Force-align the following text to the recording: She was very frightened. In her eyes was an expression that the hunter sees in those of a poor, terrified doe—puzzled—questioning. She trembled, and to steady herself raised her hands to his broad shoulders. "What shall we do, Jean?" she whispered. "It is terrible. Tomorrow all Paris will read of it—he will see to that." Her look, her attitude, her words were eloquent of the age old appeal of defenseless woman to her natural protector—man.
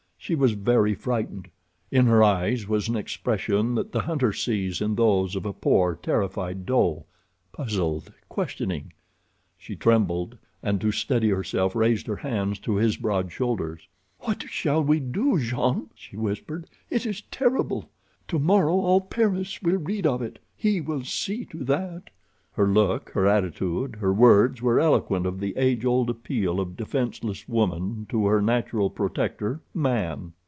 She 0.23 0.35
was 0.35 0.51
very 0.53 0.93
frightened. 0.93 1.47
In 1.89 2.05
her 2.05 2.23
eyes 2.23 2.67
was 2.67 2.87
an 2.87 2.95
expression 2.95 3.73
that 3.73 3.91
the 3.91 4.01
hunter 4.01 4.31
sees 4.31 4.79
in 4.79 4.93
those 4.93 5.35
of 5.35 5.47
a 5.47 5.51
poor, 5.53 5.95
terrified 5.95 6.63
doe—puzzled—questioning. 6.63 8.93
She 9.57 9.75
trembled, 9.75 10.37
and 10.61 10.79
to 10.79 10.91
steady 10.91 11.29
herself 11.29 11.75
raised 11.75 12.05
her 12.05 12.17
hands 12.17 12.59
to 12.59 12.75
his 12.75 12.97
broad 12.97 13.31
shoulders. 13.31 13.87
"What 14.19 14.43
shall 14.43 14.83
we 14.83 14.99
do, 14.99 15.39
Jean?" 15.39 15.89
she 15.95 16.17
whispered. 16.17 16.65
"It 16.91 17.07
is 17.07 17.23
terrible. 17.31 17.89
Tomorrow 18.27 18.75
all 18.75 19.01
Paris 19.01 19.59
will 19.63 19.77
read 19.77 20.05
of 20.05 20.21
it—he 20.21 20.81
will 20.81 21.03
see 21.03 21.45
to 21.45 21.63
that." 21.63 22.11
Her 22.55 22.67
look, 22.67 23.11
her 23.11 23.27
attitude, 23.27 23.95
her 24.01 24.11
words 24.11 24.61
were 24.61 24.77
eloquent 24.77 25.25
of 25.25 25.39
the 25.39 25.55
age 25.55 25.85
old 25.85 26.09
appeal 26.09 26.59
of 26.59 26.75
defenseless 26.75 27.47
woman 27.47 28.07
to 28.09 28.25
her 28.25 28.41
natural 28.41 28.89
protector—man. 28.89 30.33